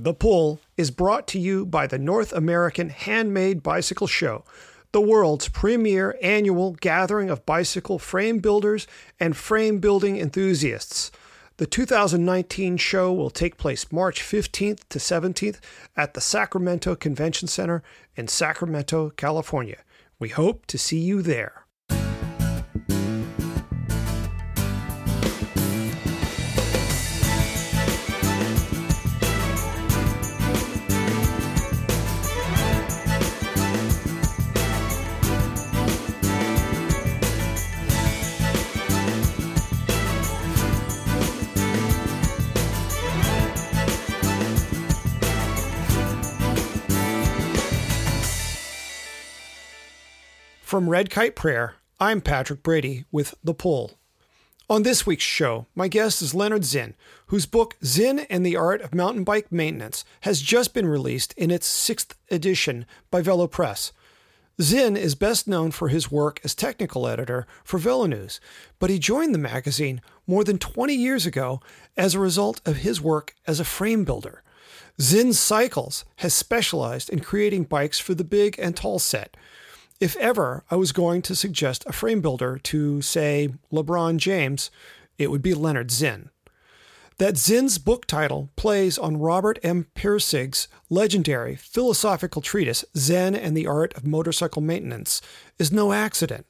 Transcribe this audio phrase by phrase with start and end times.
[0.00, 4.44] The Pull is brought to you by the North American Handmade Bicycle Show,
[4.92, 8.86] the world's premier annual gathering of bicycle frame builders
[9.18, 11.10] and frame building enthusiasts.
[11.56, 15.58] The 2019 show will take place March 15th to 17th
[15.96, 17.82] at the Sacramento Convention Center
[18.14, 19.78] in Sacramento, California.
[20.20, 21.64] We hope to see you there.
[50.78, 53.98] From Red Kite Prayer, I'm Patrick Brady with The Pull.
[54.70, 56.94] On this week's show, my guest is Lennard Zinn,
[57.26, 61.50] whose book Zinn and the Art of Mountain Bike Maintenance has just been released in
[61.50, 63.90] its sixth edition by VeloPress.
[64.62, 68.38] Zinn is best known for his work as technical editor for VeloNews,
[68.78, 71.60] but he joined the magazine more than 20 years ago
[71.96, 74.44] as a result of his work as a frame builder.
[75.00, 79.36] Zinn Cycles has specialized in creating bikes for the big and tall set,
[80.00, 84.70] if ever I was going to suggest a frame builder to, say, LeBron James,
[85.18, 86.30] it would be Lennard Zinn.
[87.18, 89.88] That Zinn's book title plays on Robert M.
[89.96, 95.20] Pirsig's legendary philosophical treatise, Zen and the Art of Motorcycle Maintenance,
[95.58, 96.46] is no accident.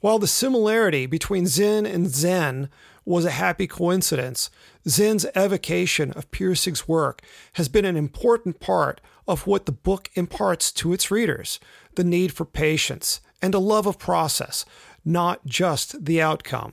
[0.00, 2.68] While the similarity between Zinn and Zen
[3.04, 4.50] was a happy coincidence,
[4.88, 10.70] Zinn's evocation of Pirsig's work has been an important part of what the book imparts
[10.72, 11.58] to its readers
[11.94, 14.64] the need for patience and a love of process,
[15.04, 16.72] not just the outcome.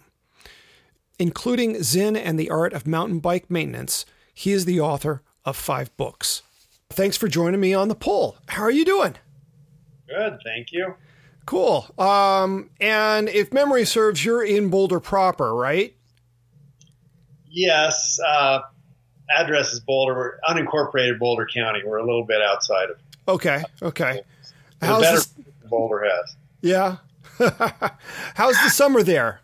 [1.19, 5.95] Including Zinn and the Art of Mountain Bike Maintenance, he is the author of five
[5.97, 6.41] books.
[6.89, 8.37] Thanks for joining me on the Pull.
[8.47, 9.15] How are you doing?
[10.09, 10.95] Good, thank you.
[11.45, 11.85] Cool.
[11.97, 15.95] Um, and if memory serves, you're in Boulder proper, right?
[17.49, 18.19] Yes.
[18.25, 18.61] Uh,
[19.37, 21.81] address is Boulder, We're unincorporated Boulder County.
[21.85, 22.97] We're a little bit outside of.
[23.27, 23.63] Okay.
[23.81, 24.21] Okay.
[24.81, 25.33] How's better this...
[25.69, 26.35] Boulder has.
[26.61, 26.97] Yeah.
[28.35, 29.41] How's the summer there?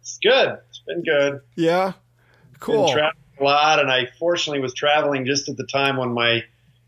[0.00, 0.58] It's good.
[0.68, 1.40] It's been good.
[1.56, 1.94] Yeah.
[2.60, 2.86] Cool.
[2.86, 6.44] Been traveling a lot, and I fortunately was traveling just at the time when my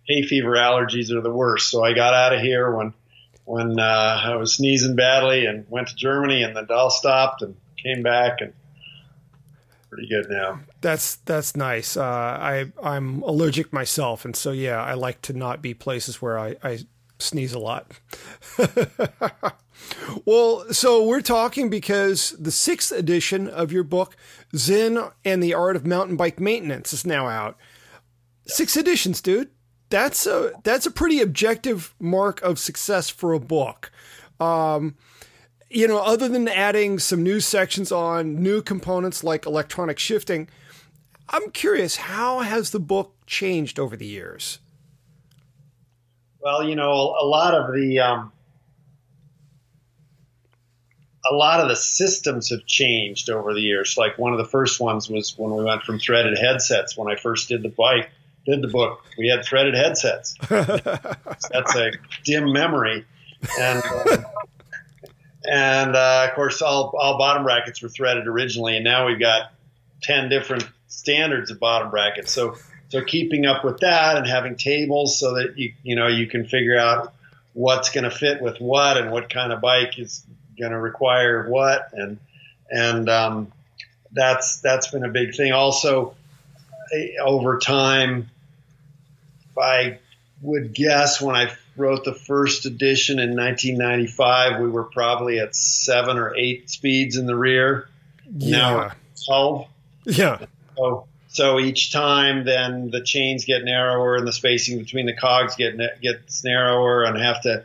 [0.07, 1.71] hay fever allergies are the worst.
[1.71, 2.95] So I got out of here when
[3.45, 7.57] when uh, I was sneezing badly and went to Germany, and then all stopped and
[7.83, 8.53] came back and
[9.89, 10.61] pretty good now.
[10.81, 11.97] That's that's nice.
[11.97, 16.39] Uh, I I'm allergic myself, and so yeah, I like to not be places where
[16.39, 16.79] I, I
[17.19, 17.91] sneeze a lot.
[20.25, 24.17] well, so we're talking because the sixth edition of your book,
[24.55, 27.57] Zinn and the Art of Mountain Bike Maintenance, is now out.
[28.47, 29.51] Six editions, dude.
[29.91, 33.91] That's a that's a pretty objective mark of success for a book.
[34.39, 34.97] Um,
[35.71, 40.49] you know, other than adding some new sections on new components like electronic shifting,
[41.31, 44.61] I'm curious how has the book changed over the years?
[46.41, 48.33] Well, you know, a lot of the um,
[51.31, 53.97] a lot of the systems have changed over the years.
[53.99, 56.97] Like one of the first ones was when we went from threaded headsets.
[56.97, 58.11] When I first did the bike,
[58.47, 60.35] did the book, we had threaded headsets.
[60.49, 61.93] That's a
[62.25, 63.05] dim memory,
[63.59, 64.17] and uh,
[65.45, 69.53] and uh, of course, all all bottom brackets were threaded originally, and now we've got
[70.03, 72.33] ten different standards of bottom brackets.
[72.33, 72.57] So
[72.89, 76.47] so keeping up with that and having tables so that you you know you can
[76.47, 77.13] figure out
[77.53, 80.25] what's going to fit with what and what kind of bike is
[80.59, 82.19] going to require what and
[82.71, 83.53] and um,
[84.13, 85.53] that's that's been a big thing.
[85.53, 86.15] Also,
[86.95, 88.31] eh, over time,
[89.59, 89.99] I
[90.43, 96.19] would guess when I wrote the first edition in 1995, we were probably at seven
[96.19, 97.89] or eight speeds in the rear.
[98.37, 98.59] Yeah.
[98.59, 98.93] Now we're
[99.27, 99.67] 12.
[100.05, 100.39] Yeah.
[100.79, 105.57] So so each time, then the chains get narrower and the spacing between the cogs
[105.57, 107.65] get gets narrower, and have to,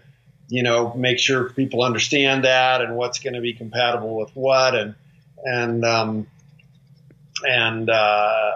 [0.49, 4.75] you know, make sure people understand that and what's going to be compatible with what,
[4.75, 4.95] and
[5.45, 6.27] and um,
[7.47, 8.51] and uh,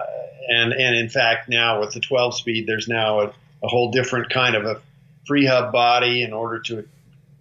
[0.48, 3.26] and and in fact, now with the 12 speed, there's now a,
[3.62, 4.80] a whole different kind of a
[5.26, 6.86] free hub body in order to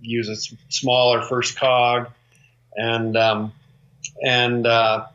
[0.02, 2.08] use a smaller first cog,
[2.76, 3.52] and um,
[4.24, 5.08] and uh,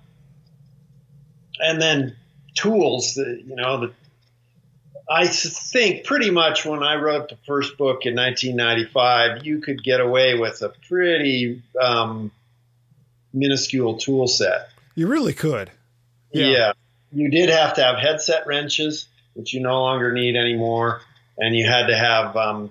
[1.62, 2.16] and then
[2.54, 3.94] tools that you know that
[5.08, 10.00] I think pretty much when I wrote the first book in 1995, you could get
[10.00, 12.30] away with a pretty um,
[13.32, 14.68] minuscule tool set.
[14.94, 15.70] You really could.
[16.32, 16.46] Yeah.
[16.46, 16.72] yeah.
[17.10, 21.00] You did have to have headset wrenches which you no longer need anymore,
[21.38, 22.70] and you had to have um,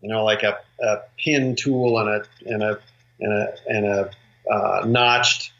[0.00, 2.78] you know like a, a, pin tool and a and a
[3.20, 4.10] and a and a
[4.50, 5.52] uh, notched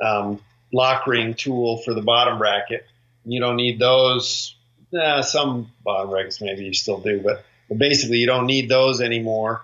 [0.00, 0.40] um,
[0.72, 2.86] lock ring tool for the bottom bracket.
[3.24, 4.56] You don't need those.
[4.94, 9.00] Eh, some bottom brackets maybe you still do, but, but basically you don't need those
[9.00, 9.62] anymore.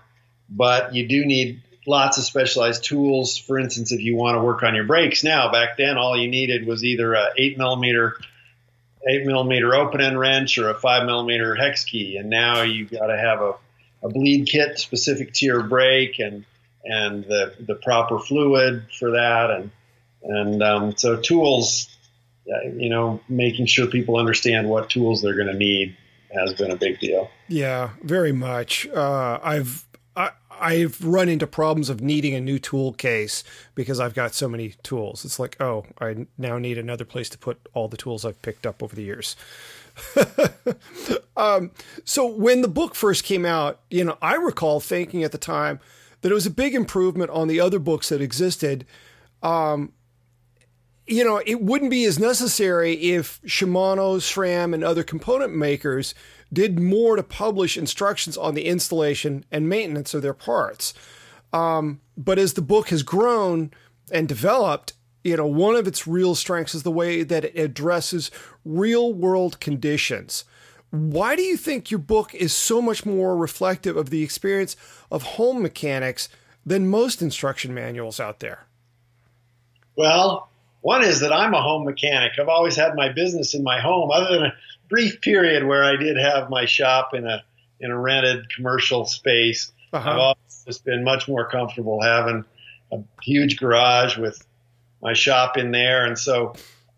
[0.49, 3.37] But you do need lots of specialized tools.
[3.37, 6.29] For instance, if you want to work on your brakes now, back then all you
[6.29, 8.17] needed was either a eight millimeter
[9.09, 13.07] eight millimeter open end wrench or a five millimeter hex key, and now you've got
[13.07, 13.55] to have a,
[14.03, 16.45] a bleed kit specific to your brake and
[16.85, 19.71] and the the proper fluid for that, and
[20.29, 21.89] and um, so tools,
[22.49, 25.97] uh, you know, making sure people understand what tools they're going to need
[26.33, 27.31] has been a big deal.
[27.49, 28.87] Yeah, very much.
[28.89, 30.31] Uh, I've I,
[30.61, 33.43] I've run into problems of needing a new tool case
[33.75, 35.25] because I've got so many tools.
[35.25, 38.67] It's like, oh, I now need another place to put all the tools I've picked
[38.67, 39.37] up over the years.
[41.37, 41.71] um,
[42.05, 45.81] so when the book first came out, you know, I recall thinking at the time
[46.21, 48.85] that it was a big improvement on the other books that existed.
[49.43, 49.93] Um,
[51.09, 56.15] you know, it wouldn't be as necessary if Shimano, SRAM, and other component makers
[56.53, 60.93] did more to publish instructions on the installation and maintenance of their parts.
[61.53, 63.71] Um, but as the book has grown
[64.13, 64.93] and developed,
[65.25, 68.31] you know, one of its real strengths is the way that it addresses
[68.65, 70.45] real world conditions.
[70.91, 74.77] Why do you think your book is so much more reflective of the experience
[75.11, 76.29] of home mechanics
[76.65, 78.67] than most instruction manuals out there?
[79.97, 80.51] Well,
[80.81, 82.33] one is that I'm a home mechanic.
[82.39, 84.53] I've always had my business in my home, other than a
[84.89, 87.43] brief period where I did have my shop in a
[87.81, 89.73] in a rented commercial space.
[89.93, 90.11] Uh-huh.
[90.11, 92.45] I've always just been much more comfortable having
[92.93, 94.45] a huge garage with
[95.03, 96.55] my shop in there, and so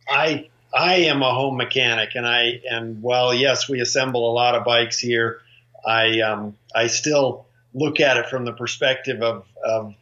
[0.09, 4.55] I I am a home mechanic, and I and while yes, we assemble a lot
[4.55, 5.41] of bikes here,
[5.87, 9.95] I um, I still look at it from the perspective of, of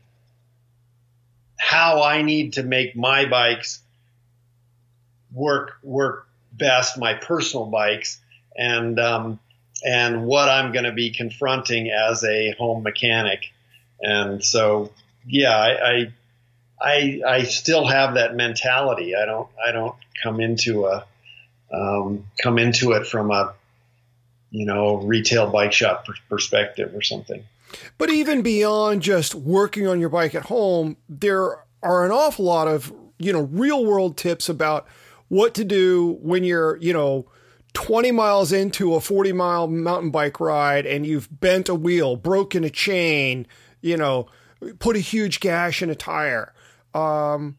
[1.59, 3.81] how I need to make my bikes
[5.33, 8.21] work work best, my personal bikes,
[8.57, 9.39] and um,
[9.85, 13.53] and what I'm going to be confronting as a home mechanic.
[14.01, 14.93] And so,
[15.27, 16.13] yeah, I, I
[16.81, 19.15] I I still have that mentality.
[19.17, 21.05] I don't I don't come into a
[21.73, 23.55] um, come into it from a
[24.51, 27.45] you know retail bike shop perspective or something.
[27.97, 32.69] But even beyond just working on your bike at home, there are an awful lot
[32.69, 34.87] of you know real world tips about
[35.29, 37.27] what to do when you're you know
[37.75, 42.65] 20 miles into a 40 mile mountain bike ride and you've bent a wheel, broken
[42.65, 43.47] a chain,
[43.81, 44.27] you know,
[44.79, 46.53] put a huge gash in a tire.
[46.95, 47.57] Um,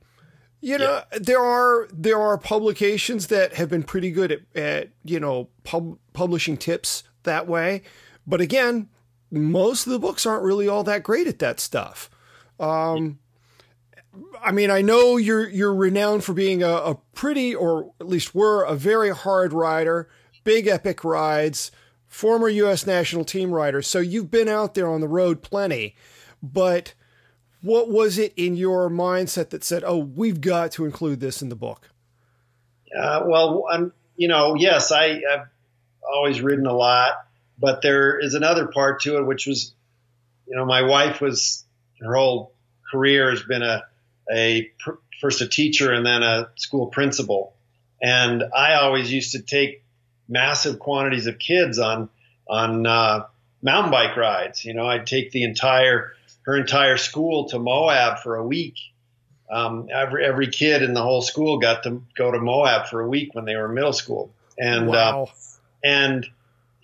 [0.62, 1.20] you know, yeah.
[1.22, 5.98] there are there are publications that have been pretty good at, at you know pub,
[6.12, 7.82] publishing tips that way,
[8.28, 8.90] but again,
[9.32, 12.10] most of the books aren't really all that great at that stuff.
[12.60, 13.20] Um,
[14.42, 18.34] I mean, I know you're you're renowned for being a, a pretty, or at least
[18.34, 20.10] were a very hard rider,
[20.44, 21.72] big epic rides,
[22.08, 22.86] former U.S.
[22.86, 23.82] national team rider.
[23.82, 25.96] So you've been out there on the road plenty,
[26.42, 26.94] but
[27.62, 31.50] what was it in your mindset that said, "Oh, we've got to include this in
[31.50, 31.90] the book"?
[32.98, 35.48] Uh, well, I'm, you know, yes, I, have
[36.12, 37.14] always ridden a lot,
[37.60, 39.74] but there is another part to it, which was,
[40.48, 41.66] you know, my wife was
[42.00, 42.54] her whole
[42.92, 43.84] career has been a
[44.32, 44.72] a
[45.20, 47.54] first a teacher and then a school principal,
[48.02, 49.84] and I always used to take
[50.28, 52.10] massive quantities of kids on
[52.48, 53.26] on uh,
[53.62, 54.64] mountain bike rides.
[54.64, 56.14] You know, I'd take the entire
[56.44, 58.76] her entire school to Moab for a week.
[59.52, 63.08] Um, every every kid in the whole school got to go to Moab for a
[63.08, 65.24] week when they were middle school, and uh, wow.
[65.24, 65.32] uh,
[65.84, 66.28] and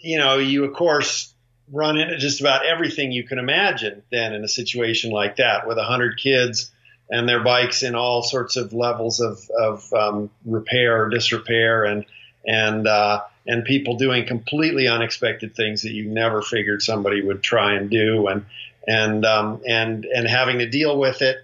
[0.05, 1.33] you know you of course
[1.71, 5.77] run into just about everything you can imagine then in a situation like that with
[5.77, 6.71] a hundred kids
[7.09, 12.05] and their bikes in all sorts of levels of, of um, repair or disrepair and
[12.47, 17.73] and uh, and people doing completely unexpected things that you never figured somebody would try
[17.73, 18.45] and do and
[18.87, 21.37] and um, and and having to deal with it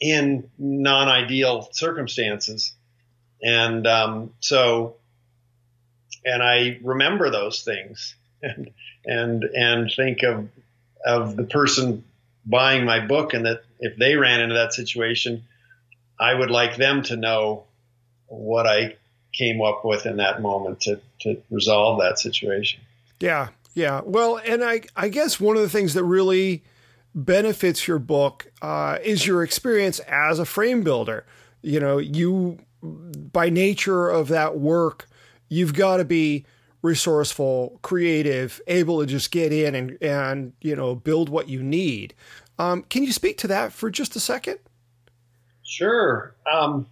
[0.00, 2.72] in non-ideal circumstances,
[3.42, 4.96] and um, so
[6.24, 8.70] and I remember those things and
[9.04, 10.48] and and think of
[11.04, 12.04] of the person
[12.46, 15.44] buying my book and that if they ran into that situation,
[16.18, 17.64] I would like them to know
[18.26, 18.96] what I
[19.32, 22.80] came up with in that moment to to resolve that situation.
[23.20, 24.02] Yeah, yeah.
[24.04, 26.62] Well, and I, I guess one of the things that really
[27.14, 31.24] benefits your book uh, is your experience as a frame builder.
[31.62, 35.08] You know, you, by nature of that work,
[35.52, 36.46] you've got to be
[36.80, 42.14] resourceful, creative, able to just get in and and you know build what you need.
[42.58, 44.58] Um, can you speak to that for just a second?
[45.62, 46.34] Sure.
[46.50, 46.86] Um,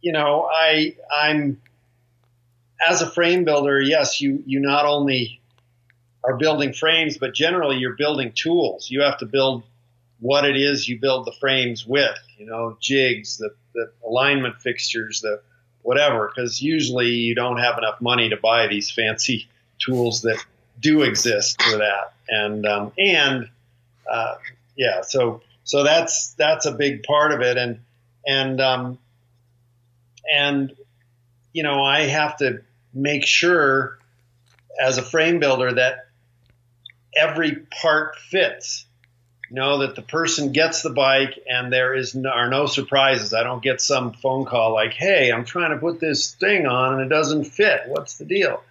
[0.00, 1.60] you know, I I'm
[2.86, 3.80] as a frame builder.
[3.80, 5.40] Yes, you you not only
[6.24, 8.90] are building frames, but generally you're building tools.
[8.90, 9.62] You have to build
[10.20, 12.18] what it is you build the frames with.
[12.36, 15.40] You know, jigs, the the alignment fixtures, the
[15.88, 20.38] whatever, because usually you don't have enough money to buy these fancy tools that
[20.78, 22.12] do exist for that.
[22.28, 23.48] And um, and
[24.08, 24.34] uh,
[24.76, 27.56] yeah, so so that's that's a big part of it.
[27.56, 27.80] And
[28.26, 28.98] and um,
[30.30, 30.76] and
[31.54, 32.60] you know I have to
[32.92, 33.98] make sure
[34.78, 36.08] as a frame builder that
[37.16, 38.84] every part fits
[39.50, 43.32] know that the person gets the bike and there is no, are no surprises.
[43.34, 46.94] I don't get some phone call like, "Hey, I'm trying to put this thing on
[46.94, 47.82] and it doesn't fit.
[47.86, 48.62] What's the deal?"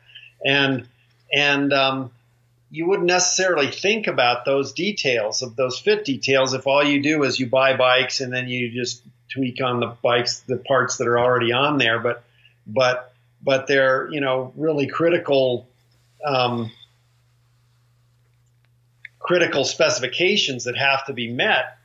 [0.46, 0.88] And
[1.34, 2.12] and um,
[2.70, 7.24] you wouldn't necessarily think about those details of those fit details if all you do
[7.24, 11.08] is you buy bikes and then you just tweak on the bikes the parts that
[11.08, 12.00] are already on there.
[12.00, 12.24] But
[12.66, 15.68] but but they're you know really critical.
[16.26, 16.72] Um,
[19.28, 21.78] critical specifications that have to be met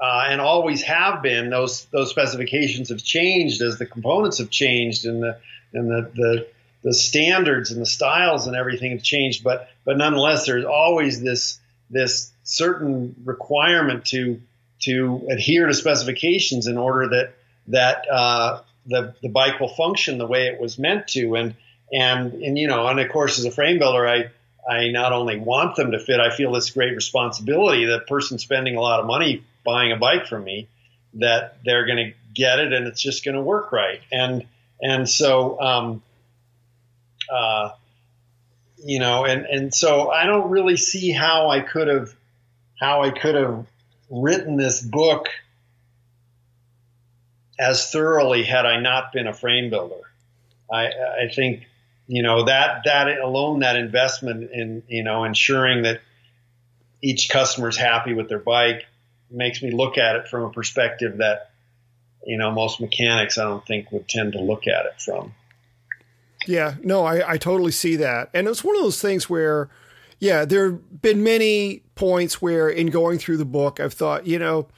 [0.00, 1.50] uh, and always have been.
[1.50, 5.38] Those those specifications have changed as the components have changed and the
[5.72, 6.46] and the, the
[6.84, 9.42] the standards and the styles and everything have changed.
[9.42, 11.58] But but nonetheless, there's always this
[11.90, 14.40] this certain requirement to
[14.82, 17.34] to adhere to specifications in order that
[17.68, 21.34] that uh, the the bike will function the way it was meant to.
[21.34, 21.56] And
[21.92, 24.30] and and you know, and of course, as a frame builder, I
[24.68, 27.84] I not only want them to fit, I feel this great responsibility.
[27.84, 30.68] The person spending a lot of money buying a bike from me,
[31.14, 34.00] that they're going to get it and it's just going to work right.
[34.10, 34.46] And
[34.80, 36.02] and so, um,
[37.32, 37.70] uh,
[38.78, 42.14] you know, and and so I don't really see how I could have
[42.78, 43.66] how I could have
[44.10, 45.28] written this book
[47.58, 50.02] as thoroughly had I not been a frame builder.
[50.72, 51.66] I, I think
[52.06, 56.00] you know that that alone that investment in you know ensuring that
[57.02, 58.86] each customer is happy with their bike
[59.30, 61.50] makes me look at it from a perspective that
[62.24, 65.34] you know most mechanics I don't think would tend to look at it from.
[66.46, 69.70] Yeah, no, I, I totally see that, and it's one of those things where,
[70.18, 74.38] yeah, there have been many points where in going through the book I've thought, you
[74.38, 74.68] know,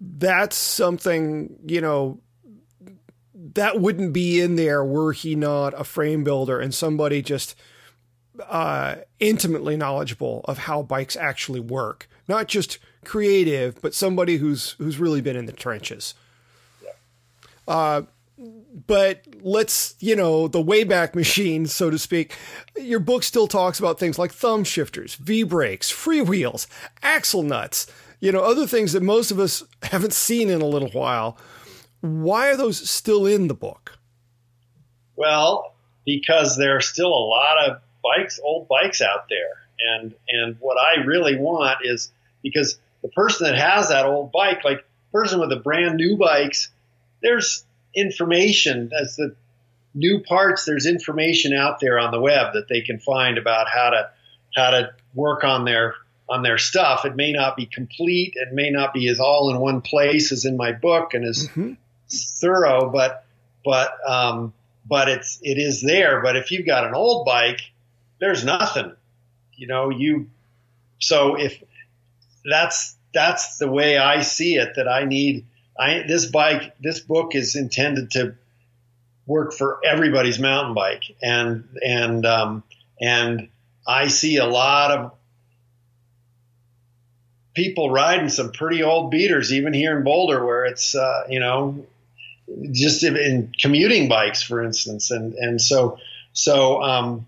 [0.00, 2.20] that's something you know
[3.52, 7.54] that wouldn't be in there were he not a frame builder and somebody just
[8.48, 14.98] uh, intimately knowledgeable of how bikes actually work, not just creative, but somebody who's who's
[14.98, 16.14] really been in the trenches.
[16.82, 16.90] Yeah.
[17.68, 18.02] Uh,
[18.86, 22.34] but let's you know the wayback machine, so to speak.
[22.76, 26.66] Your book still talks about things like thumb shifters, V brakes, freewheels,
[27.02, 27.86] axle nuts.
[28.20, 31.36] You know other things that most of us haven't seen in a little while.
[32.04, 33.96] Why are those still in the book?
[35.16, 39.62] Well, because there are still a lot of bikes, old bikes out there.
[39.78, 44.64] And and what I really want is because the person that has that old bike,
[44.64, 46.70] like person with the brand new bikes,
[47.22, 47.64] there's
[47.96, 49.34] information as the
[49.94, 53.88] new parts, there's information out there on the web that they can find about how
[53.88, 54.10] to
[54.54, 55.94] how to work on their
[56.28, 57.06] on their stuff.
[57.06, 60.44] It may not be complete, it may not be as all in one place as
[60.44, 61.72] in my book and as mm-hmm
[62.10, 63.24] thorough, but
[63.64, 64.52] but um,
[64.86, 66.20] but it's it is there.
[66.22, 67.60] But if you've got an old bike,
[68.20, 68.92] there's nothing.
[69.54, 70.28] You know, you
[71.00, 71.62] so if
[72.44, 74.74] that's that's the way I see it.
[74.76, 75.46] That I need
[75.78, 78.34] I this bike this book is intended to
[79.26, 82.62] work for everybody's mountain bike, and and um,
[83.00, 83.48] and
[83.86, 85.12] I see a lot of
[87.54, 91.86] people riding some pretty old beaters, even here in Boulder, where it's uh, you know
[92.72, 95.98] just in commuting bikes, for instance, and and so
[96.32, 97.26] so um,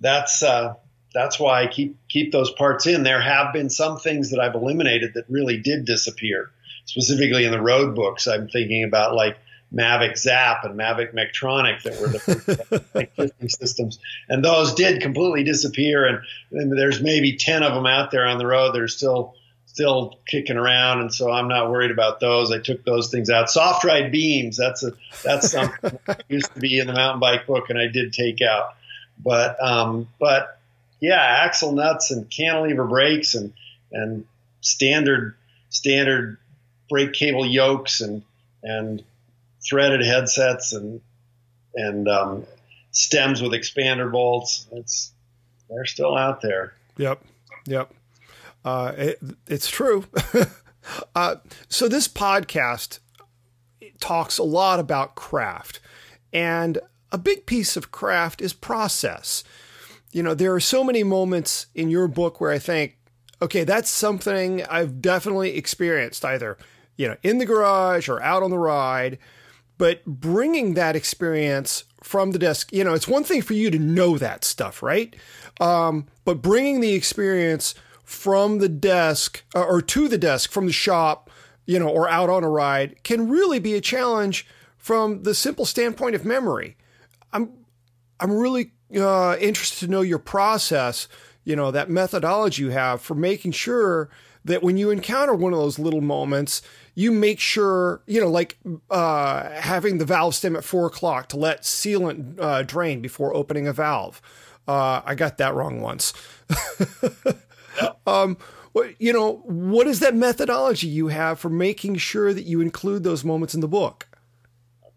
[0.00, 0.74] that's uh,
[1.14, 3.02] that's why I keep keep those parts in.
[3.02, 6.50] There have been some things that I've eliminated that really did disappear,
[6.84, 8.26] specifically in the road books.
[8.26, 9.38] I'm thinking about like
[9.72, 16.06] Mavic Zap and Mavic Mektronic that were the systems, and those did completely disappear.
[16.06, 16.18] And,
[16.52, 19.34] and there's maybe ten of them out there on the road are still
[19.76, 22.50] still kicking around, and so I'm not worried about those.
[22.50, 23.48] I took those things out.
[23.48, 24.92] Softride beams, that's a
[25.22, 28.40] that's something that used to be in the mountain bike book, and I did take
[28.40, 28.74] out.
[29.22, 30.58] But um, but
[30.98, 33.52] yeah, axle nuts and cantilever brakes and
[33.92, 34.24] and
[34.62, 35.34] standard
[35.68, 36.38] standard
[36.88, 38.22] brake cable yokes and
[38.62, 39.02] and
[39.62, 41.02] threaded headsets and
[41.74, 42.46] and um,
[42.92, 44.66] stems with expander bolts.
[44.72, 45.12] It's
[45.68, 46.72] they're still out there.
[46.96, 47.22] Yep,
[47.66, 47.92] yep.
[48.66, 50.04] Uh, it, it's true.
[51.14, 51.36] uh,
[51.68, 52.98] so this podcast
[54.00, 55.78] talks a lot about craft,
[56.32, 56.80] and
[57.12, 59.44] a big piece of craft is process.
[60.10, 62.96] You know, there are so many moments in your book where I think,
[63.40, 66.58] okay, that's something I've definitely experienced either,
[66.96, 69.18] you know, in the garage or out on the ride.
[69.78, 73.78] But bringing that experience from the desk, you know, it's one thing for you to
[73.78, 75.14] know that stuff, right?
[75.60, 77.74] Um, but bringing the experience
[78.06, 81.28] from the desk uh, or to the desk from the shop,
[81.66, 84.46] you know, or out on a ride can really be a challenge
[84.78, 86.76] from the simple standpoint of memory.
[87.32, 87.52] I'm
[88.20, 91.08] I'm really uh, interested to know your process,
[91.44, 94.08] you know, that methodology you have for making sure
[94.44, 96.62] that when you encounter one of those little moments,
[96.94, 98.56] you make sure, you know, like
[98.88, 103.66] uh, having the valve stem at four o'clock to let sealant uh, drain before opening
[103.66, 104.22] a valve.
[104.68, 106.12] Uh, I got that wrong once.
[108.06, 108.36] um,
[108.98, 113.24] you know, what is that methodology you have for making sure that you include those
[113.24, 114.06] moments in the book?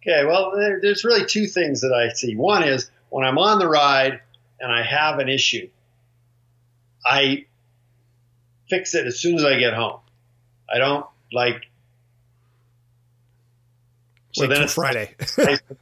[0.02, 2.36] Okay, well, there, there's really two things that I see.
[2.36, 4.20] One is when I'm on the ride
[4.60, 5.70] and I have an issue,
[7.06, 7.46] I
[8.70, 10.00] fix it as soon as I get home.
[10.72, 11.64] I don't like.
[14.32, 15.16] So Wait then it's Friday.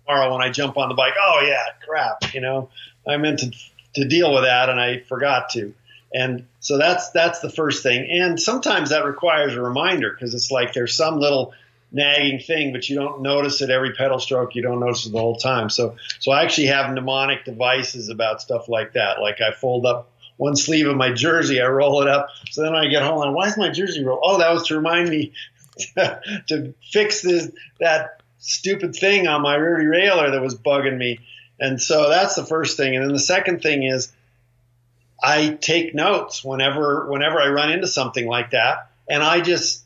[0.06, 1.13] tomorrow when I jump on the bike.
[1.20, 2.34] Oh yeah, crap!
[2.34, 2.70] You know,
[3.08, 3.51] I meant to
[3.96, 5.74] to deal with that and I forgot to.
[6.13, 8.09] And so that's that's the first thing.
[8.09, 11.53] And sometimes that requires a reminder because it's like there's some little
[11.91, 14.55] nagging thing, but you don't notice it every pedal stroke.
[14.55, 15.69] You don't notice it the whole time.
[15.69, 19.19] So, so I actually have mnemonic devices about stuff like that.
[19.19, 22.29] Like I fold up one sleeve of my jersey, I roll it up.
[22.51, 24.19] So then I get home, I'm, why is my jersey rolled?
[24.23, 25.33] Oh, that was to remind me
[25.95, 31.19] to fix this that stupid thing on my rear derailleur that was bugging me.
[31.59, 32.95] And so that's the first thing.
[32.95, 34.11] And then the second thing is
[35.21, 39.83] I take notes whenever whenever I run into something like that, and I just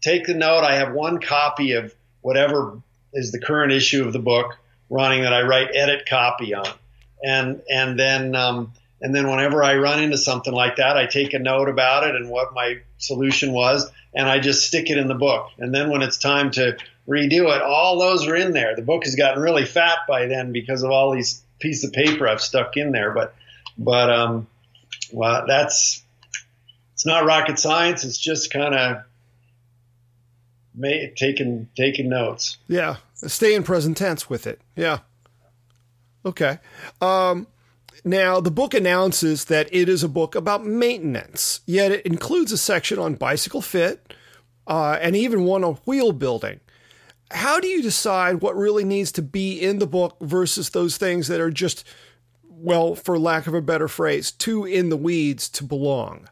[0.00, 0.64] take the note.
[0.64, 2.80] I have one copy of whatever
[3.12, 4.56] is the current issue of the book
[4.88, 6.68] running that I write edit copy on,
[7.22, 11.34] and and then um, and then whenever I run into something like that, I take
[11.34, 15.08] a note about it and what my solution was, and I just stick it in
[15.08, 15.50] the book.
[15.58, 16.76] And then when it's time to
[17.08, 18.76] redo it, all those are in there.
[18.76, 22.28] The book has gotten really fat by then because of all these pieces of paper
[22.28, 23.12] I've stuck in there.
[23.12, 23.34] But
[23.78, 24.46] but um,
[25.12, 26.02] well, that's
[26.94, 28.04] it's not rocket science.
[28.04, 29.02] It's just kind of
[31.16, 32.58] taking taking notes.
[32.68, 34.60] Yeah, stay in present tense with it.
[34.76, 34.98] Yeah.
[36.24, 36.58] Okay.
[37.00, 37.46] Um,
[38.04, 42.58] now the book announces that it is a book about maintenance, yet it includes a
[42.58, 44.14] section on bicycle fit
[44.66, 46.60] uh, and even one on wheel building.
[47.32, 51.28] How do you decide what really needs to be in the book versus those things
[51.28, 51.84] that are just,
[52.62, 56.28] well, for lack of a better phrase, too in the weeds to belong?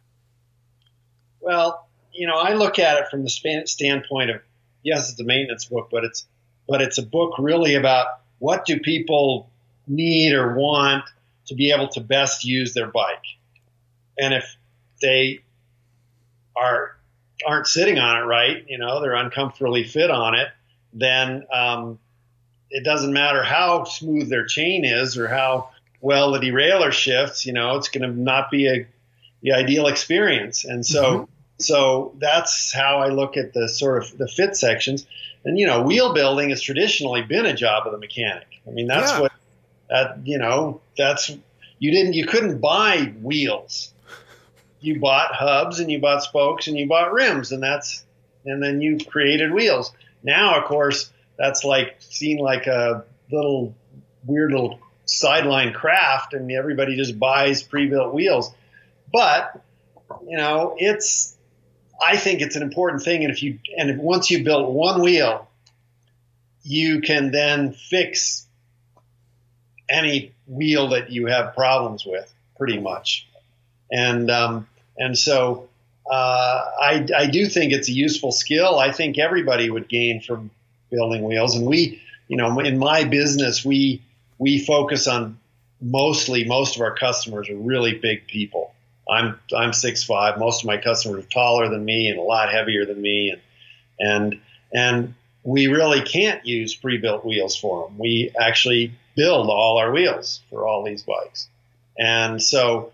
[1.40, 4.40] Well, you know, I look at it from the standpoint of
[4.82, 6.26] yes, it's a maintenance book, but it's
[6.68, 8.06] but it's a book really about
[8.38, 9.50] what do people
[9.86, 11.04] need or want
[11.46, 13.24] to be able to best use their bike,
[14.18, 14.56] and if
[15.00, 15.40] they
[16.56, 16.96] are
[17.46, 20.48] aren't sitting on it right, you know, they're uncomfortably fit on it,
[20.92, 21.98] then um,
[22.70, 27.46] it doesn't matter how smooth their chain is or how well the derailleur shifts.
[27.46, 28.86] You know, it's going to not be a
[29.42, 31.04] the ideal experience, and so.
[31.04, 35.06] Mm-hmm so that's how I look at the sort of the fit sections.
[35.44, 38.46] And you know, wheel building has traditionally been a job of the mechanic.
[38.66, 39.20] I mean, that's yeah.
[39.20, 39.32] what
[39.90, 41.30] that you know, that's
[41.78, 43.92] you didn't you couldn't buy wheels.
[44.80, 48.04] You bought hubs and you bought spokes and you bought rims and that's
[48.44, 49.92] and then you created wheels.
[50.22, 53.74] Now, of course, that's like seen like a little
[54.24, 58.52] weird little sideline craft and everybody just buys pre-built wheels.
[59.12, 59.62] But
[60.26, 61.36] you know, it's
[62.00, 63.24] I think it's an important thing.
[63.24, 65.48] And if you and if, once you build one wheel,
[66.62, 68.46] you can then fix
[69.88, 73.26] any wheel that you have problems with, pretty much.
[73.90, 75.68] And um, and so
[76.10, 78.78] uh, I I do think it's a useful skill.
[78.78, 80.50] I think everybody would gain from
[80.90, 81.54] building wheels.
[81.54, 84.02] And we, you know, in my business, we
[84.38, 85.38] we focus on
[85.80, 88.72] mostly most of our customers are really big people
[89.08, 90.38] I'm I'm six five.
[90.38, 93.40] Most of my customers are taller than me and a lot heavier than me, and
[93.98, 94.40] and
[94.72, 97.98] and we really can't use pre-built wheels for them.
[97.98, 101.48] We actually build all our wheels for all these bikes,
[101.98, 102.92] and so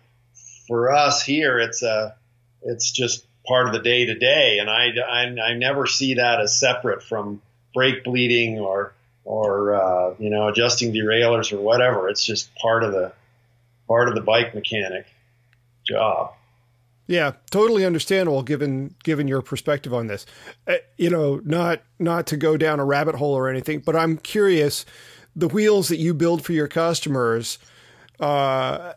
[0.68, 2.14] for us here, it's a
[2.62, 6.40] it's just part of the day to day, and I, I I never see that
[6.40, 7.42] as separate from
[7.74, 8.93] brake bleeding or
[9.24, 12.08] or uh, you know adjusting derailleurs or whatever.
[12.08, 13.12] It's just part of the
[13.88, 15.06] part of the bike mechanic
[15.86, 16.32] job.
[17.06, 20.24] Yeah, totally understandable given given your perspective on this.
[20.66, 24.16] Uh, you know, not not to go down a rabbit hole or anything, but I'm
[24.16, 24.86] curious
[25.36, 27.58] the wheels that you build for your customers
[28.20, 28.92] uh,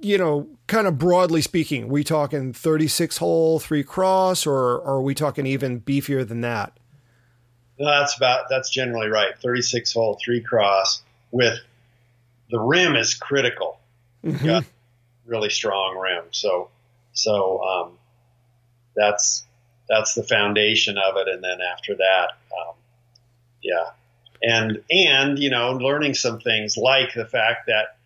[0.00, 5.02] you know, kind of broadly speaking, we talking 36 hole, three cross, or, or are
[5.02, 6.76] we talking even beefier than that?
[7.78, 9.38] That's about, that's generally right.
[9.40, 11.58] 36 hole, three cross with
[12.50, 13.78] the rim is critical.
[14.24, 14.46] Mm-hmm.
[14.46, 14.64] Got
[15.26, 16.24] really strong rim.
[16.30, 16.68] So,
[17.12, 17.98] so, um,
[18.94, 19.44] that's,
[19.88, 21.28] that's the foundation of it.
[21.28, 22.74] And then after that, um,
[23.62, 23.90] yeah.
[24.42, 27.96] And, and, you know, learning some things like the fact that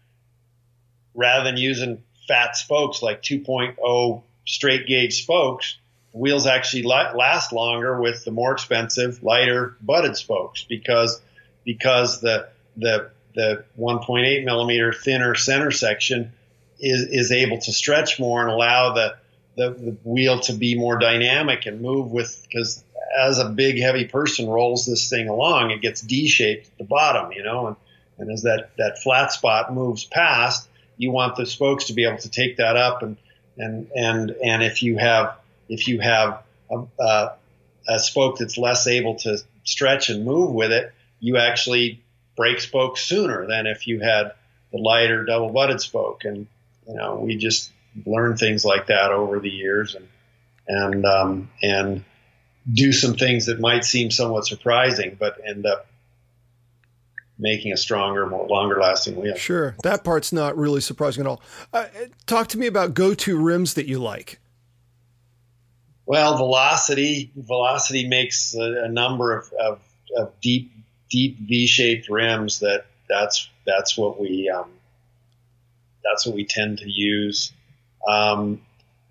[1.14, 5.76] rather than using fat spokes like 2.0 straight gauge spokes,
[6.12, 11.20] wheels actually last longer with the more expensive, lighter butted spokes because
[11.64, 16.32] because the the the 1.8 millimeter thinner center section
[16.80, 19.16] is is able to stretch more and allow the
[19.56, 22.84] the, the wheel to be more dynamic and move with because
[23.18, 27.32] as a big heavy person rolls this thing along, it gets D-shaped at the bottom,
[27.32, 27.76] you know, and,
[28.18, 32.18] and as that, that flat spot moves past, you want the spokes to be able
[32.18, 33.16] to take that up and
[33.56, 35.37] and and and if you have
[35.68, 37.32] if you have a, a,
[37.88, 42.02] a spoke that's less able to stretch and move with it, you actually
[42.36, 44.32] break spokes sooner than if you had
[44.72, 46.24] the lighter double butted spoke.
[46.24, 46.46] And
[46.86, 47.70] you know, we just
[48.06, 50.08] learn things like that over the years and
[50.68, 52.04] and um, and
[52.70, 55.86] do some things that might seem somewhat surprising, but end up
[57.38, 59.36] making a stronger, more longer lasting wheel.
[59.36, 61.42] Sure, that part's not really surprising at all.
[61.72, 61.86] Uh,
[62.26, 64.40] talk to me about go-to rims that you like.
[66.08, 69.80] Well, velocity velocity makes a, a number of, of,
[70.16, 70.72] of, deep
[71.10, 74.70] deep V-shaped rims that that's that's what we um,
[76.02, 77.52] that's what we tend to use.
[78.08, 78.62] Um,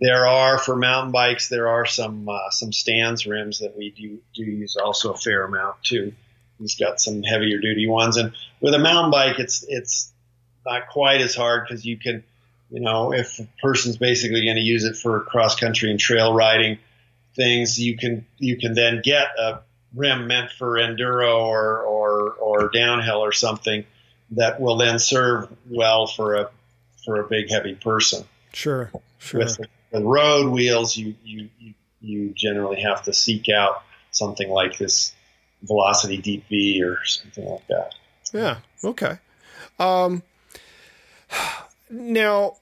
[0.02, 4.18] there are for mountain bikes there are some uh, some Stans rims that we do
[4.34, 6.14] do use also a fair amount too.
[6.58, 10.12] He's got some heavier duty ones, and with a mountain bike, it's it's
[10.66, 12.24] not quite as hard because you can,
[12.72, 16.34] you know, if a person's basically going to use it for cross country and trail
[16.34, 16.80] riding
[17.38, 19.62] things, you can you can then get a
[19.96, 23.86] rim meant for enduro or or or downhill or something
[24.32, 26.50] that will then serve well for a
[27.06, 28.26] for a big heavy person.
[28.52, 29.40] Sure, sure.
[29.40, 29.58] With
[29.92, 35.14] the road wheels, you you you, you generally have to seek out something like this
[35.64, 37.96] Velocity Deep V or something like that.
[38.34, 38.58] Yeah.
[38.84, 39.18] Okay.
[39.80, 40.24] Um,
[41.90, 42.58] now,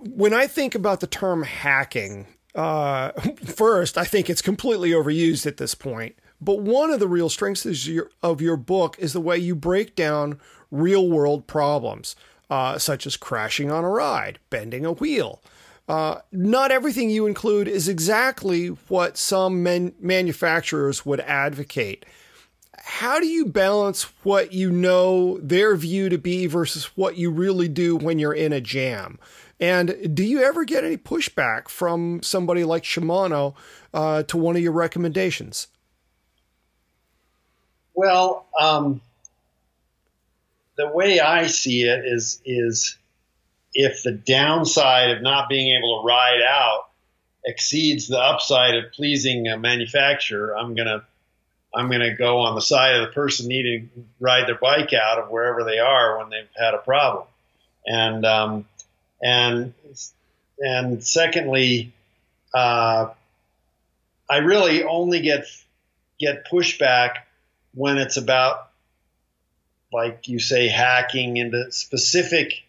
[0.00, 3.12] when I think about the term hacking, uh,
[3.44, 6.16] first, I think it's completely overused at this point.
[6.40, 9.94] But one of the real strengths your, of your book is the way you break
[9.94, 10.40] down
[10.70, 12.16] real world problems,
[12.50, 15.40] uh, such as crashing on a ride, bending a wheel,
[15.88, 22.04] uh, not everything you include is exactly what some man- manufacturers would advocate.
[22.78, 27.68] How do you balance what you know their view to be versus what you really
[27.68, 29.18] do when you're in a jam?
[29.58, 33.54] And do you ever get any pushback from somebody like Shimano
[33.94, 35.68] uh, to one of your recommendations?
[37.94, 39.00] Well, um,
[40.76, 42.98] the way I see it is is
[43.72, 46.88] if the downside of not being able to ride out
[47.44, 51.04] exceeds the upside of pleasing a manufacturer, I'm gonna
[51.74, 55.18] I'm gonna go on the side of the person needing to ride their bike out
[55.18, 57.26] of wherever they are when they've had a problem.
[57.86, 58.66] And um,
[59.22, 59.74] and
[60.58, 61.92] and secondly,
[62.54, 63.10] uh,
[64.28, 65.46] I really only get
[66.18, 67.16] get pushback
[67.74, 68.70] when it's about
[69.92, 72.64] like you say hacking into specific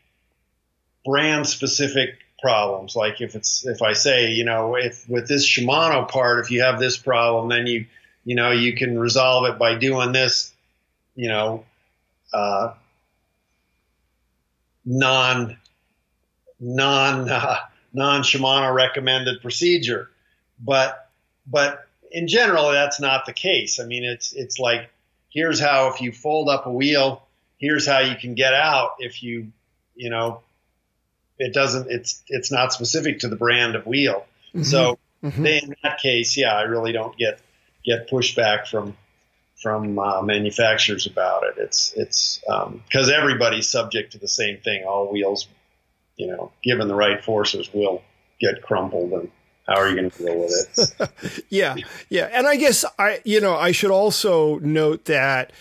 [1.06, 2.96] brand specific problems.
[2.96, 6.62] Like if it's if I say, you know, if with this Shimano part, if you
[6.62, 7.86] have this problem, then you
[8.24, 10.54] you know you can resolve it by doing this,
[11.16, 11.66] you know,
[12.34, 12.74] uh,
[14.86, 15.58] non
[16.60, 17.58] non uh,
[17.94, 20.10] non Shimano recommended procedure.
[20.60, 21.10] But
[21.46, 23.80] but in general, that's not the case.
[23.80, 24.90] I mean, it's it's like
[25.30, 29.24] here's how if you fold up a wheel, here's how you can get out if
[29.24, 29.52] you
[29.96, 30.42] you know
[31.38, 34.26] it doesn't it's it's not specific to the brand of wheel.
[34.50, 34.64] Mm-hmm.
[34.64, 35.46] So mm-hmm.
[35.46, 37.40] in that case, yeah, I really don't get
[37.86, 38.96] get pushback from
[39.62, 41.56] from uh, manufacturers about it.
[41.58, 44.86] It's it's because um, everybody's subject to the same thing.
[44.86, 45.48] All wheels,
[46.18, 48.04] you know, given the right forces, will
[48.40, 49.32] get crumpled and
[49.68, 51.46] how are you going to deal with it?
[51.50, 51.76] yeah,
[52.10, 55.52] yeah, and I guess I, you know, I should also note that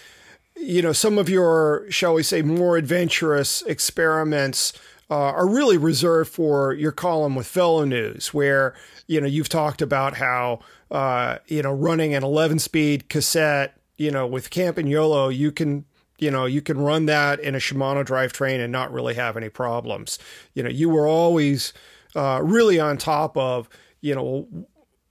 [0.57, 4.73] you know, some of your, shall we say, more adventurous experiments
[5.11, 8.75] uh, are really reserved for your column with VeloNews, where
[9.07, 14.11] you know you've talked about how uh, you know running an 11 speed cassette, you
[14.11, 15.85] know, with Campagnolo, you can
[16.19, 19.49] you know you can run that in a Shimano drivetrain and not really have any
[19.49, 20.19] problems.
[20.55, 21.73] You know, you were always
[22.15, 23.69] uh, really on top of
[24.01, 24.49] you know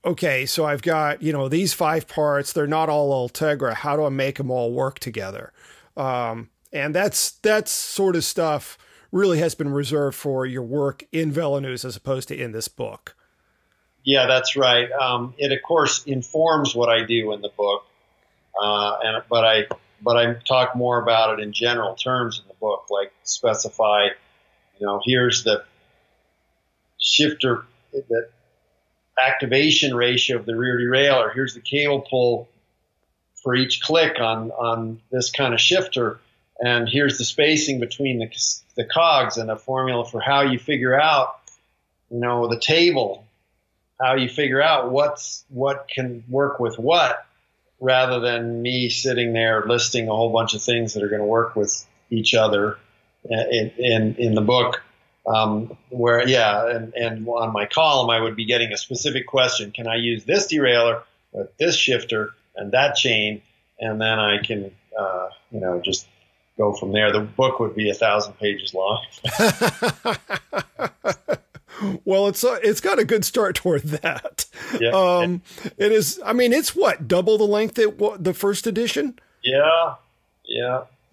[0.06, 3.74] okay, so I've got, you know, these five parts, they're not all Ultegra.
[3.74, 5.52] How do I make them all work together?
[5.96, 8.78] Um, and that's, that's sort of stuff
[9.10, 13.16] really has been reserved for your work in VeloNews as opposed to in this book.
[14.04, 14.90] Yeah, that's right.
[14.92, 17.84] Um, it of course informs what I do in the book,
[18.60, 19.66] uh, and but I
[20.02, 24.08] but I talk more about it in general terms in the book, like specify,
[24.78, 25.64] you know, here's the
[26.98, 28.28] shifter the
[29.24, 31.32] activation ratio of the rear derailleur.
[31.34, 32.48] Here's the cable pull
[33.42, 36.20] for each click on, on this kind of shifter.
[36.58, 38.28] And here's the spacing between the,
[38.76, 41.40] the cogs and a formula for how you figure out,
[42.10, 43.24] you know, the table,
[44.00, 47.26] how you figure out what's, what can work with what
[47.80, 51.26] rather than me sitting there listing a whole bunch of things that are going to
[51.26, 52.78] work with each other
[53.28, 54.82] in, in, in the book
[55.26, 59.72] um, where yeah, and, and on my column I would be getting a specific question:
[59.72, 63.42] Can I use this derailleur with this shifter and that chain?
[63.80, 66.06] And then I can uh, you know just
[66.56, 67.12] go from there.
[67.12, 69.04] The book would be a thousand pages long.
[72.04, 74.46] well, it's uh, it's got a good start toward that.
[74.80, 74.90] Yeah.
[74.90, 75.42] Um,
[75.76, 76.20] it is.
[76.24, 79.18] I mean, it's what double the length that the first edition.
[79.42, 79.94] Yeah.
[80.44, 80.84] Yeah.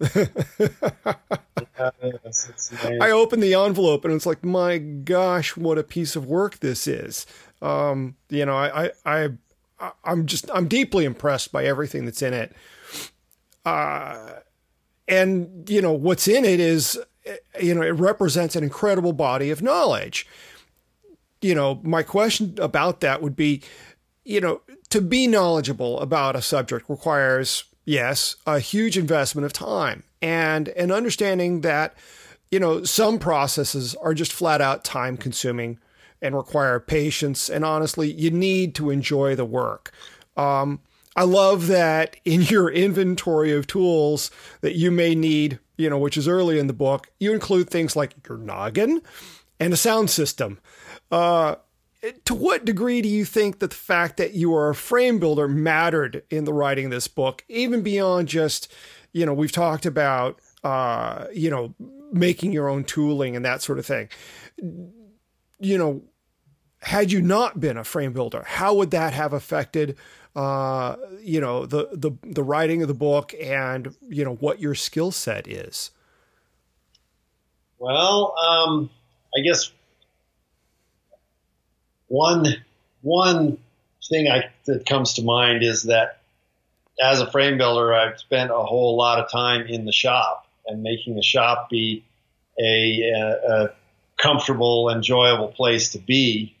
[1.78, 6.86] I opened the envelope and it's like, my gosh, what a piece of work this
[6.86, 7.26] is.
[7.62, 9.30] Um, you know, I, I,
[9.78, 12.54] I, I'm just, I'm deeply impressed by everything that's in it.
[13.64, 14.40] Uh,
[15.08, 16.98] and you know, what's in it is,
[17.60, 20.26] you know, it represents an incredible body of knowledge.
[21.44, 23.62] You know, my question about that would be,
[24.24, 30.04] you know, to be knowledgeable about a subject requires yes, a huge investment of time
[30.22, 31.94] and an understanding that,
[32.50, 35.78] you know, some processes are just flat out time consuming
[36.22, 37.50] and require patience.
[37.50, 39.92] And honestly, you need to enjoy the work.
[40.36, 40.80] Um,
[41.14, 44.30] I love that in your inventory of tools
[44.62, 47.94] that you may need, you know, which is early in the book, you include things
[47.94, 49.02] like your noggin
[49.60, 50.58] and a sound system.
[51.14, 51.54] Uh,
[52.24, 55.46] to what degree do you think that the fact that you are a frame builder
[55.46, 58.72] mattered in the writing of this book, even beyond just,
[59.12, 61.72] you know, we've talked about, uh, you know,
[62.12, 64.08] making your own tooling and that sort of thing.
[65.60, 66.02] You know,
[66.80, 69.96] had you not been a frame builder, how would that have affected,
[70.34, 74.74] uh, you know, the the the writing of the book and you know what your
[74.74, 75.92] skill set is?
[77.78, 78.90] Well, um,
[79.36, 79.70] I guess
[82.14, 82.46] one
[83.02, 83.58] one
[84.08, 86.20] thing I, that comes to mind is that
[87.02, 90.82] as a frame builder, I've spent a whole lot of time in the shop and
[90.82, 92.04] making the shop be
[92.58, 93.70] a, a, a
[94.16, 96.54] comfortable, enjoyable place to be,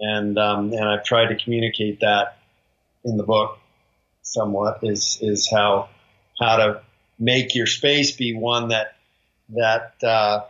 [0.00, 2.38] and um, and I've tried to communicate that
[3.04, 3.58] in the book
[4.22, 5.90] somewhat is is how
[6.40, 6.82] how to
[7.18, 8.96] make your space be one that
[9.50, 10.44] that uh,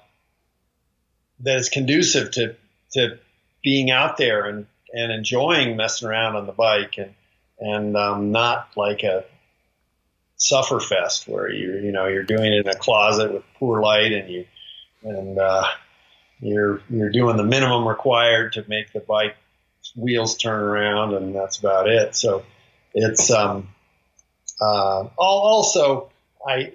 [1.41, 2.55] that is conducive to
[2.93, 3.19] to
[3.65, 7.15] being out there and, and enjoying messing around on the bike and,
[7.59, 9.25] and, um, not like a
[10.37, 14.13] suffer fest where you, you know, you're doing it in a closet with poor light
[14.13, 14.47] and you,
[15.03, 15.65] and, uh,
[16.41, 19.37] you're, you're doing the minimum required to make the bike
[19.97, 22.15] wheels turn around and that's about it.
[22.15, 22.45] So
[22.93, 23.69] it's, um,
[24.61, 26.11] uh, also,
[26.47, 26.73] I,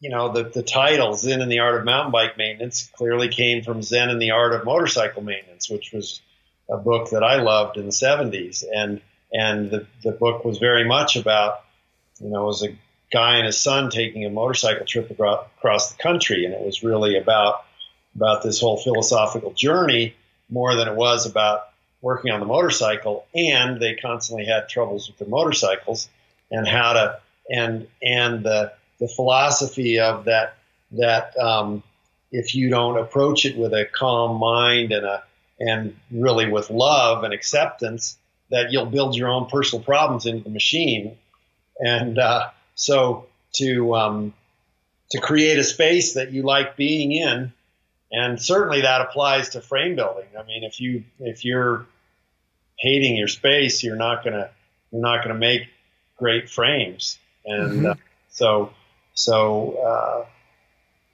[0.00, 3.62] you know, the, the title Zinn and the Art of Mountain Bike Maintenance clearly came
[3.62, 6.22] from Zen and the Art of Motorcycle Maintenance, which was
[6.70, 8.64] a book that I loved in the 70s.
[8.74, 11.60] And, and the, the book was very much about,
[12.18, 12.78] you know, it was a
[13.12, 16.46] guy and his son taking a motorcycle trip across the country.
[16.46, 17.64] And it was really about,
[18.16, 20.14] about this whole philosophical journey
[20.48, 21.68] more than it was about
[22.00, 23.26] working on the motorcycle.
[23.34, 26.08] And they constantly had troubles with their motorcycles
[26.50, 30.56] and how to, and, and the, the philosophy of that
[30.92, 31.82] that um,
[32.30, 35.24] if you don't approach it with a calm mind and a
[35.58, 38.16] and really with love and acceptance,
[38.50, 41.18] that you'll build your own personal problems into the machine.
[41.78, 44.34] And uh, so to um,
[45.10, 47.52] to create a space that you like being in,
[48.12, 50.28] and certainly that applies to frame building.
[50.38, 51.86] I mean, if you if you're
[52.78, 54.50] hating your space, you're not gonna
[54.90, 55.68] you're not gonna make
[56.16, 57.18] great frames.
[57.44, 57.86] and mm-hmm.
[57.86, 57.94] uh,
[58.30, 58.72] so
[59.20, 60.26] so uh,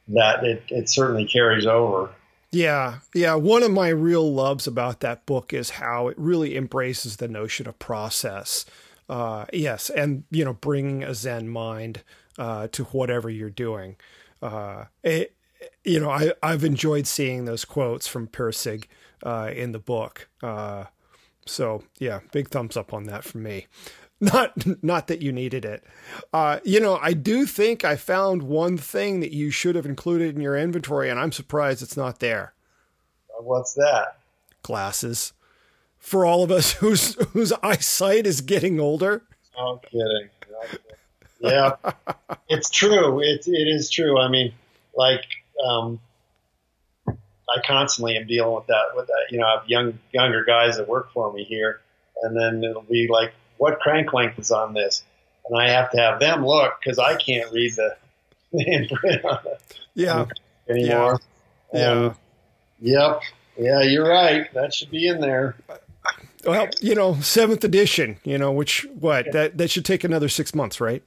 [0.09, 2.11] that it it certainly carries over.
[2.53, 3.35] Yeah, yeah.
[3.35, 7.67] One of my real loves about that book is how it really embraces the notion
[7.67, 8.65] of process.
[9.09, 12.03] Uh, yes, and you know, bringing a Zen mind
[12.39, 13.97] uh, to whatever you're doing.
[14.41, 15.35] Uh, it,
[15.85, 18.85] you know, I I've enjoyed seeing those quotes from Pirsig
[19.23, 20.29] uh, in the book.
[20.43, 20.85] Uh,
[21.47, 23.67] so yeah, big thumbs up on that from me.
[24.19, 25.85] Not not that you needed it.
[26.33, 30.35] Uh, you know, I do think I found one thing that you should have included
[30.35, 32.55] in your inventory, and I'm surprised it's not there.
[33.39, 34.19] What's that?
[34.63, 35.35] Glasses.
[35.99, 39.25] For all of us whose whose eyesight is getting older.
[39.57, 40.31] No kidding.
[40.51, 40.81] No kidding.
[41.41, 41.73] Yeah,
[42.49, 43.21] it's true.
[43.21, 44.19] It it is true.
[44.19, 44.55] I mean,
[44.95, 45.25] like
[45.63, 46.01] um,
[47.09, 48.87] I constantly am dealing with that.
[48.95, 51.81] With that, you know, I have young younger guys that work for me here,
[52.23, 55.03] and then it'll be like, what crank length is on this,
[55.49, 57.97] and I have to have them look because I can't read the,
[58.53, 59.79] the imprint on it.
[59.95, 60.27] Yeah.
[60.69, 61.21] Anymore.
[61.73, 62.13] Yeah.
[62.81, 62.81] yeah.
[62.81, 63.21] Yep.
[63.59, 64.53] Yeah, you're right.
[64.53, 65.57] That should be in there.
[66.45, 68.19] Well, you know, seventh edition.
[68.23, 71.03] You know, which what that that should take another six months, right?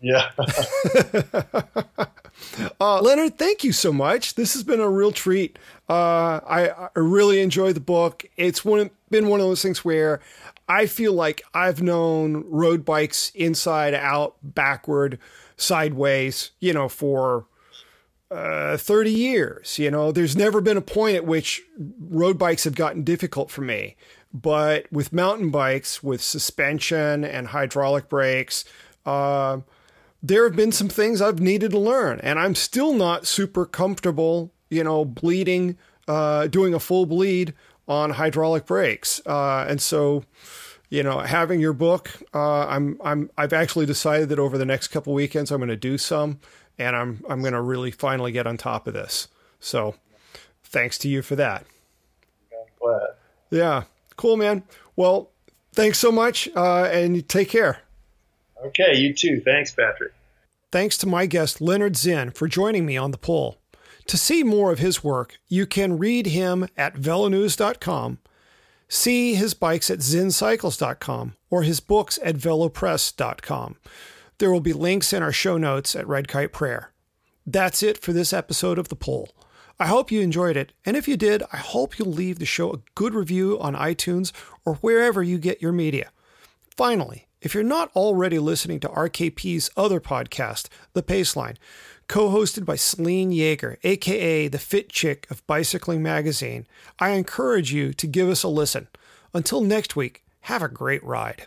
[0.00, 0.30] Yeah.
[2.80, 4.34] uh, Lennard, thank you so much.
[4.34, 5.58] This has been a real treat.
[5.92, 8.24] Uh, I, I really enjoy the book.
[8.38, 10.20] It's one, been one of those things where
[10.66, 15.18] I feel like I've known road bikes inside out, backward,
[15.58, 17.44] sideways, you know, for
[18.30, 19.78] uh, 30 years.
[19.78, 21.60] You know, there's never been a point at which
[22.00, 23.94] road bikes have gotten difficult for me.
[24.32, 28.64] But with mountain bikes, with suspension and hydraulic brakes,
[29.04, 29.58] uh,
[30.22, 34.54] there have been some things I've needed to learn, and I'm still not super comfortable,
[34.72, 35.76] you know, bleeding,
[36.08, 37.54] uh, doing a full bleed
[37.86, 39.20] on hydraulic brakes.
[39.26, 40.24] Uh, and so,
[40.88, 44.88] you know, having your book, uh, I'm, I'm, I've actually decided that over the next
[44.88, 46.40] couple weekends, I'm going to do some,
[46.78, 49.28] and I'm, I'm going to really finally get on top of this.
[49.60, 49.94] So,
[50.64, 51.66] thanks to you for that.
[52.80, 53.10] Glad.
[53.50, 53.84] Yeah,
[54.16, 54.64] cool, man.
[54.96, 55.30] Well,
[55.72, 57.80] thanks so much, uh, and take care.
[58.64, 59.40] Okay, you too.
[59.40, 60.12] Thanks, Patrick.
[60.70, 63.58] Thanks to my guest, Lennard Zinn, for joining me on the Pull.
[64.06, 68.18] To see more of his work, you can read him at velonews.com,
[68.88, 73.76] see his bikes at zinncycles.com, or his books at velopress.com.
[74.38, 76.92] There will be links in our show notes at Red Kite Prayer.
[77.46, 79.30] That's it for this episode of The Pull.
[79.78, 82.72] I hope you enjoyed it, and if you did, I hope you'll leave the show
[82.72, 84.32] a good review on iTunes
[84.64, 86.10] or wherever you get your media.
[86.76, 91.56] Finally, if you're not already listening to RKP's other podcast, The Paceline,
[92.12, 96.66] co hosted by Selene Yeager, aka the Fit Chick of Bicycling Magazine,
[96.98, 98.88] I encourage you to give us a listen.
[99.32, 101.46] Until next week, have a great ride.